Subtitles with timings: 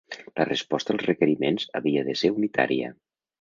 [0.39, 2.91] La resposta als requeriments havia de ser unitària.